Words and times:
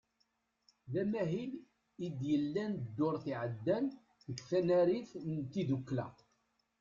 D 0.91 0.93
amahil 1.01 1.51
i 2.05 2.07
d-yellan 2.17 2.73
ddurt 2.85 3.25
iɛeddan 3.33 3.85
deg 4.25 4.37
tnarit 4.47 5.11
n 5.33 5.33
tiddukla. 5.51 6.07